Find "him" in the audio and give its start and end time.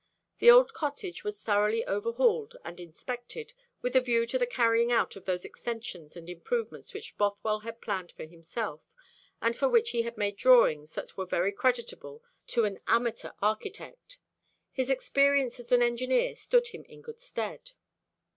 16.69-16.83